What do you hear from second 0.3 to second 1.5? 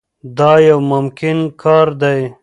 دا یو ممکن